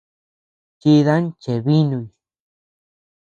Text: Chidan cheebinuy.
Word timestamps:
Chidan 0.81 1.23
cheebinuy. 1.41 2.07